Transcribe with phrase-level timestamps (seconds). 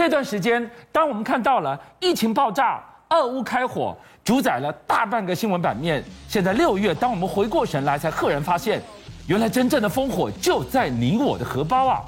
[0.00, 6.02] 这段时间，当我们看到了疫情爆炸、俄乌开火，主宰了大半个新闻版面。
[6.26, 8.80] 现在六月，当我们回过神来，才赫然发现，
[9.26, 12.00] 原来真正的烽火就在你我的荷包啊！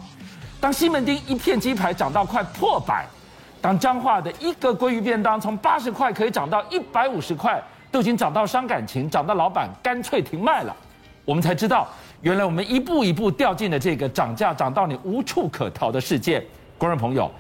[0.58, 3.04] 当西门町一片鸡排涨到快破百，
[3.60, 10.74] 当彰化的一个鲑鱼便当从八十块可以涨到一百五十块，都已经涨到伤感情，涨到老板干脆停卖了，
[11.26, 11.86] 我们才知道，
[12.22, 16.42] 原来我们一步一步掉进了这个涨价涨到你无处可逃的世界。
[16.78, 17.30] 观众朋友。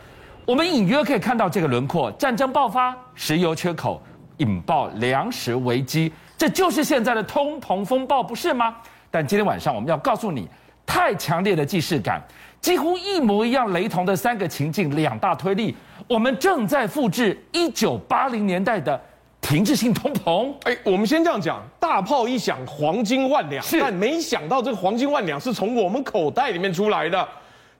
[0.44, 4.02] 我们隐约可以看到这个轮廓：战争爆发，石油缺口，
[4.38, 8.74] 引爆粮食危机，这就是现在的通膨风暴，不是吗？
[9.08, 10.48] 但今天晚上我们要告诉你，
[10.84, 12.20] 太强烈的既视感，
[12.60, 15.76] 几乎一模一样雷同的三个情境，两大推力，
[16.08, 19.00] 我们正在复制一九八零年代的
[19.40, 20.52] 停滞性通膨。
[20.64, 27.28] 哎，我们先这样讲，大炮一响，黄金万两，是但没想到这个黄金万两是从我们口袋里面出来的。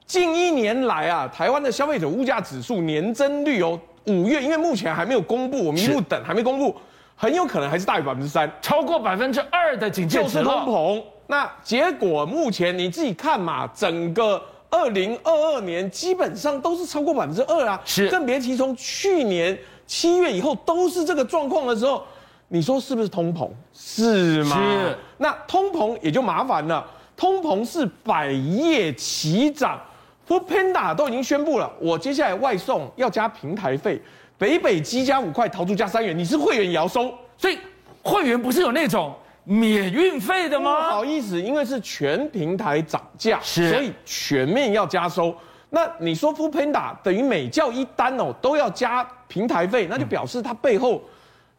[0.05, 6.75] 近一年来啊，台湾的消费者物价指数年增率哦，五月因为目前还没有公布，我们一路等还没公布，
[7.15, 11.01] 很有可能还是大于百分之三，超过百分之二的警戒值就是通膨。
[11.27, 22.03] 那结果目前你自己看嘛，整个二零二二年基本上都是超过百分之二啊，是更别提从去年七月以后都是这个状况的时候，
[22.49, 23.49] 你说是不是通膨？
[23.73, 24.57] 是吗？
[24.57, 24.97] 是。
[25.17, 29.79] 那通膨也就麻烦了，通膨是百业齐涨。
[30.27, 34.01] Foodpanda 都已经宣布了，我接下来外送要加平台费，
[34.37, 37.59] 北北基加五块，桃竹加三元，你是会员也要收，所以
[38.01, 40.75] 会员不是有那种免运费的吗？
[40.75, 45.35] 不好意思，因为是全平台涨价，是，所以全面要加收。
[45.69, 51.01] 那你说 Foodpanda 等于每叫一单哦都要加平台费，那就表示它背后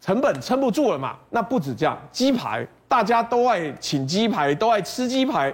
[0.01, 1.17] 成本撑不住了嘛？
[1.29, 5.53] 那不止这样，鸡排大家都爱请鸡排，都爱吃鸡排。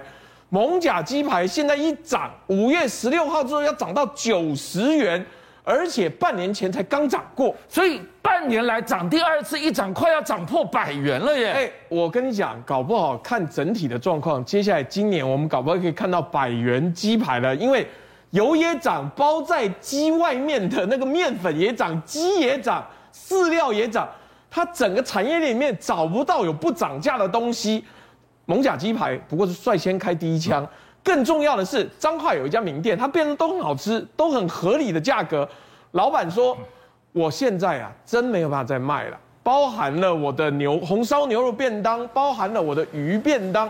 [0.53, 5.25] 蒙甲鸡排现在一涨，五月十六号之后要涨到九十元，
[5.63, 11.51] 而且半年前才刚涨过，所以半年来涨第二次一涨，快要涨破百元了耶！
[11.53, 17.87] 哎，我跟你讲，搞不好看整体的状况，接下来今年我们搞不好可以看到百元鸡排了，因为
[18.31, 22.85] 油也涨，包在鸡外面的那个面粉也涨，鸡也涨，
[23.15, 24.05] 饲料也涨，
[24.49, 27.85] 它整个产业链里面找不到有不涨价的东西。
[28.45, 30.67] 蒙甲鸡排不过是率先开第一枪，
[31.03, 35.47] 更重要的是彰化有一家名店，它变得都很好吃，都很合理的价格。
[35.91, 36.57] 老板说，
[37.11, 43.69] 我现在啊真没有办法再卖了，包含了我的牛红烧牛肉便当，包含了我的鱼便当，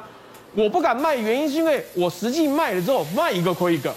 [0.56, 3.94] 我不敢卖，原因是因为我实际卖了之后卖一个亏一个，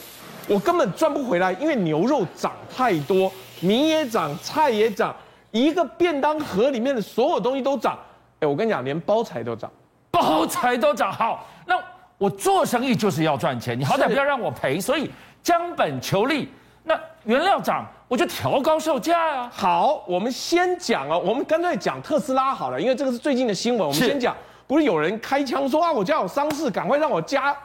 [0.48, 3.30] 我根本赚不回来，因为牛肉涨太多，
[3.60, 5.14] 米也涨，菜也涨，
[5.50, 7.98] 一个便当盒里面的所有东西都涨。
[8.40, 9.70] 哎，我跟你讲，连包材都涨。
[10.14, 11.74] 包材都涨好，那
[12.18, 15.10] 我做生意就是要赚钱，你好歹不要让我赔，所以
[15.42, 16.48] 将本求利。
[16.84, 19.50] 那原料涨，我就调高售价啊。
[19.52, 23.88] 好，我们先讲啊，我们干脆讲特斯拉好了，因为这个是最近的新闻。
[23.88, 24.36] 我们先讲，
[24.68, 27.56] 不是有人开枪说啊，我家有丧事，赶快让我家，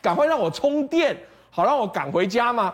[0.00, 1.16] 赶快让我充电，
[1.50, 2.72] 好让我赶回家吗？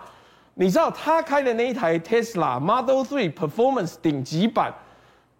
[0.52, 4.74] 你知道他开的那一台 Tesla Model 3 Performance 顶级版，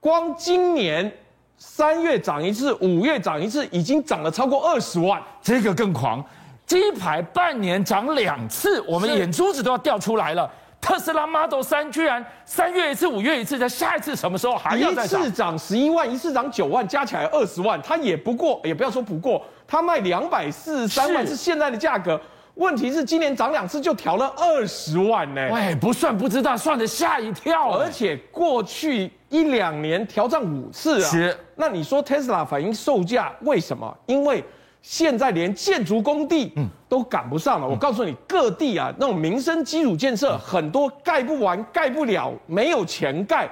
[0.00, 1.12] 光今年。
[1.56, 6.22] 三月涨一次，五月涨一次，已经涨了超过二十万，这个更狂。
[6.66, 10.50] 鸡排半年涨两次，我们眼珠子都要掉出来了。
[10.80, 15.20] 特斯拉 Model 三居然三月一次，五月一次，在下一次什么时候还要再涨？
[15.20, 22.20] 一次涨十一万，一次涨九万，加起来二十万，它也不过，也不要说不过，它卖两百四十三万是现在的价格。
[22.54, 25.48] 问题是今年涨两次就调了二十万呢？
[25.52, 27.72] 喂，不算不知道，算的吓一跳。
[27.72, 31.10] 而且过去一两年调涨五次啊。
[31.10, 31.36] 是。
[31.56, 33.92] 那你说 Tesla 反映售价为什么？
[34.06, 34.44] 因为
[34.82, 36.52] 现在连建筑工地
[36.88, 37.66] 都赶不上了。
[37.66, 43.48] 我告诉你，各地啊那种民生基础建设很多盖不完、盖不了，没有钱盖。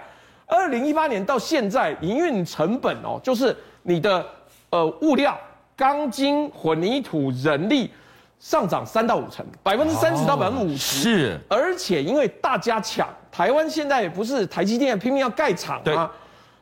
[0.47, 4.25] 二零一八年到现在，营运成本哦，就是你的
[4.71, 5.37] 呃物料、
[5.75, 7.91] 钢筋、混凝土、人力。
[8.43, 11.01] 上涨三到五成，百分之三十到百分之五十。
[11.01, 16.11] 是，而且因为大家抢，台湾现在不是台积电拼命要盖厂吗？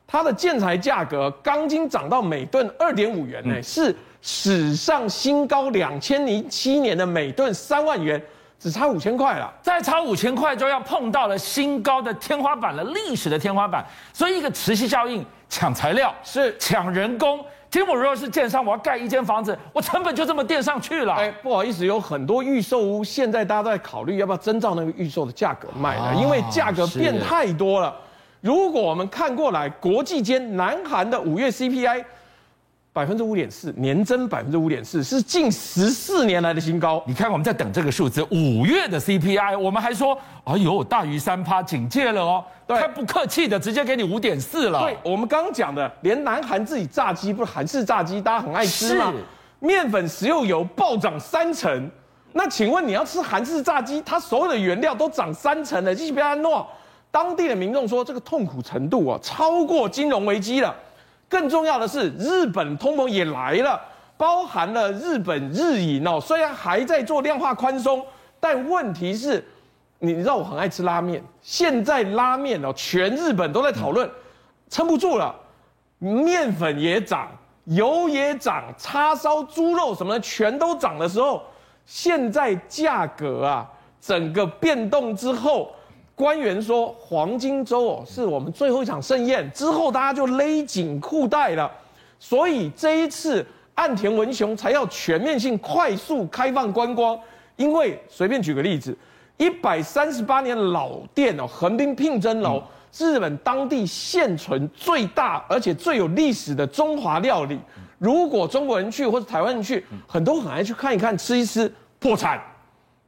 [0.07, 5.71] 它的建材价格，钢筋涨到每吨二点五元呢，嗯、是史上新高。
[5.71, 8.23] 两千零七年的每吨三万元，
[8.59, 13.83] 只差五千块了，再差五千块就要碰到了新高的天花板了，历史的天花板。
[14.13, 17.43] 所以一个磁吸效应，抢材料是抢人工。
[17.71, 21.15] 今天我如果是建商，我要盖一间房子，我成本就这么垫上去了。
[21.15, 27.95] 哎，不好意思，有很多预售屋，现在大家都在考虑要不要征照那个预售的价格卖了，因为价格变太多了。
[28.41, 32.05] 如果我们看过来，国际间南韩的五月 CPI
[32.93, 37.01] 百分之五点四，年增百分之五点四，是近十四年来的新高。
[37.07, 42.45] 你看，我们在等这个数字，五月的 CPI，我们还说，哎呦，大于三趴，警戒了哦。
[42.71, 44.81] 对，太不客气的，直接给你五点四了。
[44.83, 49.11] 对，我们刚刚讲的，连南韩自己炸鸡，不是韩式炸鸡，大家很爱吃吗？
[49.11, 49.67] 是。
[49.67, 51.91] 面粉、食用油暴涨三成。
[52.33, 56.65] 那请问你要吃韩式炸鸡，它所有的原料都涨三成了，这是不要诺。
[57.11, 60.73] 当地的民众说，这个痛苦程度啊，超过金融危机了。
[61.29, 63.81] 更重要的是，日本通膨也来了，
[64.17, 68.01] 包含了日本日银哦，虽然还在做量化宽松，
[68.39, 69.45] 但问题是，
[70.01, 74.11] 你知道我很爱吃拉面，现在拉面哦，全日本都在讨论，
[74.69, 75.35] 撑不住了，
[75.99, 77.29] 面粉也涨，
[77.67, 81.43] 油也涨，叉烧、猪肉什么的全都涨的时候，
[81.87, 83.71] 现在价格啊，
[84.01, 85.71] 整个变动之后。
[86.17, 91.71] 官员说，黄金周哦，是我们最后一场盛宴，之后大家就勒紧裤带了。
[92.19, 97.19] 所以这一次岸田文雄才要全面性、快速开放观光。
[97.57, 98.95] 因为随便举个例子，
[99.41, 107.59] 一百三十八年老店哦，横滨聘珍楼是日本当地现存最大而且最有历史的中华料理。
[107.97, 112.39] 如果中国人去或者台湾人去，很多很爱去看一看、吃一吃，破产。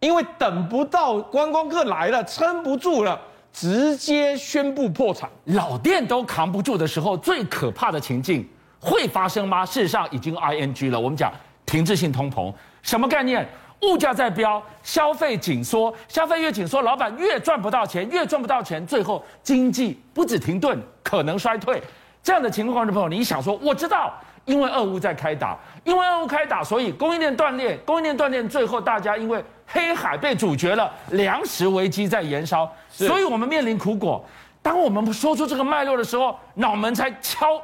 [0.01, 3.21] 因为等不到观光客来了，撑不住了，
[3.53, 5.29] 直接宣布破产。
[5.45, 8.49] 老店都扛不住的时候，最可怕的情境
[8.81, 9.67] 会发生吗？
[9.67, 10.99] 事实上已经 ing 了。
[10.99, 11.31] 我们讲
[11.67, 12.51] 停滞性通膨，
[12.81, 13.47] 什么概念？
[13.83, 21.83] 物价在飙，消费紧缩，消费越紧缩，老板越赚不到钱，越赚不到钱，最后经济不止停顿，可能衰退。
[22.23, 24.13] 这样的情况，观众朋友，你想说，我知道。
[24.45, 34.25] 因为俄乌在开打，因为俄乌开打，所以供应链断裂，供应链断裂，最后大家因为黑海被阻绝了，粮食危机在延烧，所以我们面临苦果。
[34.61, 37.63] 当我们说出这个脉络的时候，脑门才敲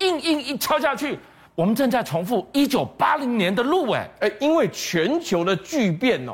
[0.00, 1.18] 硬硬一敲下去，
[1.58, 6.32] 我们正在重复一九八零年的路，哎哎，因为全球的巨变哦，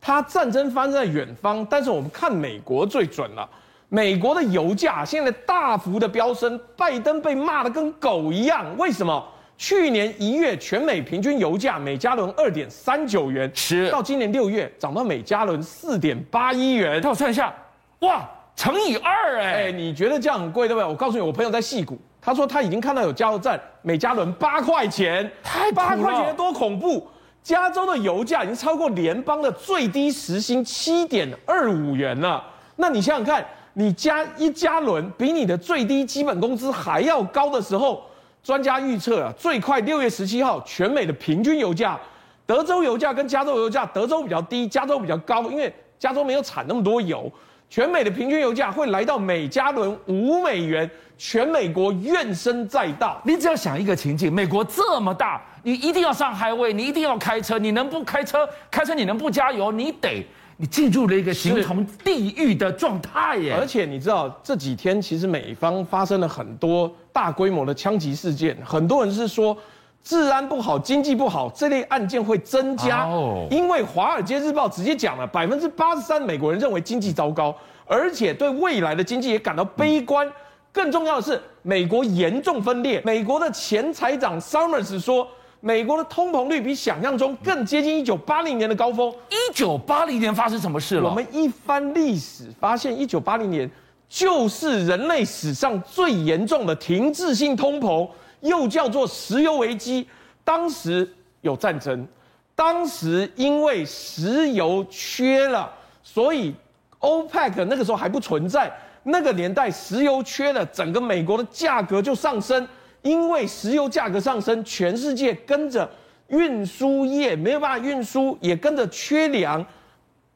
[0.00, 3.46] 它战争发生在远方，但是我们看美国最准了。
[3.90, 8.64] 美国的油价现在大幅的飙升，拜登被骂的跟狗一样。
[8.78, 9.22] 为什么？
[9.58, 16.98] 去年一月全美平均油价每加仑二点三九元，是到今年六月涨到每加仑四点八一元。
[17.04, 17.54] 我算一下，
[17.98, 18.26] 哇，
[18.56, 19.52] 乘以二哎！
[19.64, 20.88] 哎，你觉得这样很贵对不对？
[20.88, 27.06] 我告诉你，我朋友在矽谷，他说他已经看到有加油站每加仑八块钱，太八块钱多恐怖！
[27.42, 32.42] 加州的油价已经超过联邦的最低时薪七点二五元了。
[32.76, 33.44] 那你想想看。
[33.74, 38.02] 你加一加仑比你的最低基本工资还要高的时候，
[38.44, 41.98] 专家预测啊，最快六月十七号，全美的平均油价，
[42.44, 47.32] 德州油价跟加州油价，德州比较低，加州比较高，因为加州没有产那么多油，
[47.72, 53.18] 全美的平均油价会来到每加仑五美元，全美国怨声载道。
[53.24, 58.46] 你只要想一个情景，美国这么大，你一定要上 highway，你一定要开车，你能不开车？
[58.70, 59.72] 开车你能不加油？
[59.72, 60.22] 你得。
[60.58, 63.56] 你进入了一个形同地狱的状态耶！
[63.58, 69.56] 而且你知道这几天其实美方发生了很多大规模的枪击事件，很多人是说
[70.04, 73.04] 治安不好、经济不好，这类案件会增加。
[73.06, 77.54] 哦，因为《华尔街日报》直接讲了，百分之八十三美国人认为经济糟糕，
[77.86, 80.30] 而且对未来的经济也感到悲观。
[80.72, 83.00] 更重要的是，美国严重分裂。
[83.04, 85.26] 美国的前财长 Summers 说。
[85.64, 89.08] 美国的通膨率比想象中更接近一九八零年的高峰。
[89.30, 91.08] 一九八零年发生什么事了？
[91.08, 93.70] 我们一翻历史，发现一九八零年
[94.08, 98.08] 就是人类史上最严重的停滞性通膨，
[98.42, 100.06] 又叫做石油危机。
[100.44, 102.06] 当时有战争，
[102.54, 105.72] 当时因为石油缺了，
[106.02, 106.54] 所以
[107.00, 108.72] OPEC 那个时候还不存在。
[109.04, 112.68] 那个年代石油缺了，整个美国的价格就上升。
[113.02, 115.90] 因为石油价格上升，全世界跟着
[116.28, 119.64] 运输业没有办法运输，也跟着缺粮。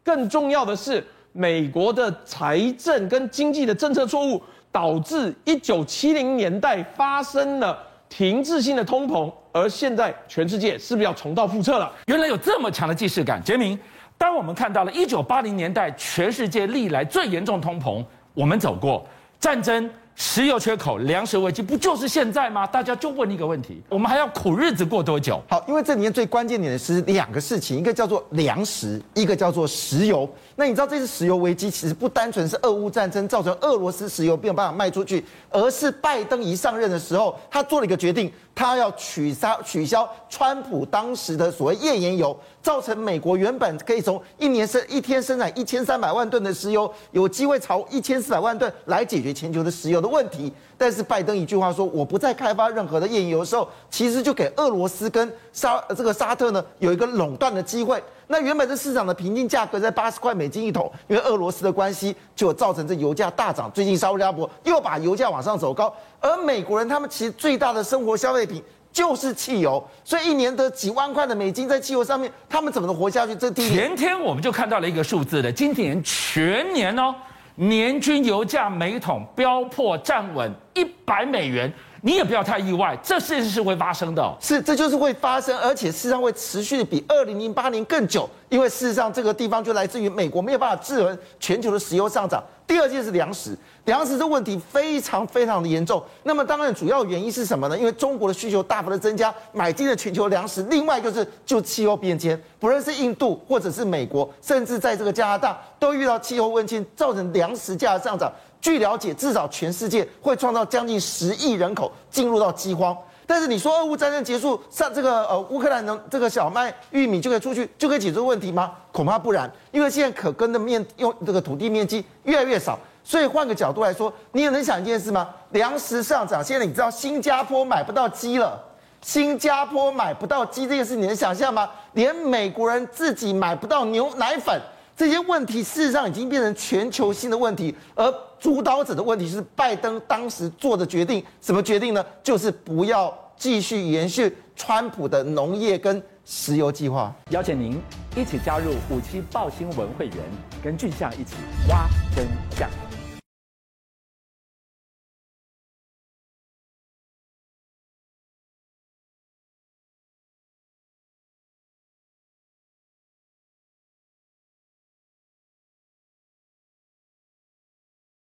[0.02, 9.32] 更重要的是，美国的财政跟经济的政策错误，导致一九七零年代发生了停滞性的通膨。
[9.52, 11.90] 而现在，全世界是不是要重蹈覆辙了？
[12.06, 13.42] 原来有这么强的既视感。
[13.42, 13.78] 杰明，
[14.18, 19.06] 当我们看到了一九八零年代全世界历来最严重通膨，我们走过
[19.40, 19.90] 战争。
[20.18, 22.66] 石油缺口、粮食危机，不就是现在吗？
[22.66, 25.42] 大家就问一个问题：我们还要苦日子过多久？
[25.46, 30.26] 好，因为这里面最关键点的是两个事情，一个叫做粮食，一个叫做石油。
[30.54, 50.52] 那你知道这次石油危机其实不单纯是俄乌战争造成俄罗斯石油没有办法卖出去，而是拜登一上任的时候，他做了一个决定，他要取消取消川普当时的所谓页岩油，造成美国原本可以从一年生一天生产一千三百万吨的石油，有机会朝一千四百万吨来解决全球的石油问题。
[50.78, 58.02] 但是拜登一句话说，我不再开发任何的页岩油的时候，其实就给俄罗斯跟沙这个沙特呢有一个垄断的机会。
[58.28, 63.70] 那原本这市场的平均价格在八十块美金一桶，因为俄罗斯的关系，就造成这油价大涨。
[63.72, 73.34] 最近沙乌地阿拉伯又把油价往上走高，而美国人他们其实最大的生活消费品就是汽油，所以一年得几万块的美金在汽油上面，他们怎么能活下去？
[73.36, 73.70] 这第。
[73.70, 77.14] 前天我们就看到了一个数字的，今年全年哦，
[77.56, 81.72] 年均油价每桶飙破站稳一百美元。
[82.06, 84.36] 你也不要太意外，这事情是会发生的。
[84.40, 92.40] 是，这就是会发生，而且事实上会持续的比二零零八年更久，因为事实上这个地方就来自于美国没有办法制衡全球的石油上涨。
[92.64, 96.00] 第二件是粮食，粮食这问题非常非常的严重。
[96.22, 97.76] 那么当然主要原因是什么呢？
[97.76, 100.62] 因为中国的需求大幅的增加，买进了全球粮食。
[100.64, 108.32] 另外就是就气候变迁，不论是印度或者是美国，甚至在这个加拿大，都遇到气候问题，造成粮食价的上涨。
[108.66, 112.96] 据了解，至少全世界会创造将近十亿人口进入到饥荒。
[113.24, 118.72] 但是你说俄乌战争结束，上这个呃乌克兰的这个小麦、玉米就可以出去，就可以解决问题吗？
[118.90, 122.76] 恐怕不然，因为现在可耕的面用这个土地面积越来越少。
[123.04, 125.28] 所以换个角度来说，你也能想一件事吗？
[125.50, 128.60] 粮食上涨，现在你知道新加坡买不到鸡了，
[129.00, 131.70] 新加坡买不到鸡这件事，你能想象吗？
[131.92, 134.60] 连美国人自己买不到牛奶粉。
[134.96, 138.10] 这些问题事实上已经变成全球性的问题，而
[138.40, 142.04] 主导者的问题是拜登当时做的决定，什么决定呢？
[142.22, 147.14] 就是不要继续延续川普的农业跟石油计划。
[147.30, 147.78] 邀请您
[148.16, 150.16] 一起加入五七报新闻会员，
[150.64, 151.34] 跟俊相一起
[151.68, 152.26] 挖真
[152.56, 152.85] 相。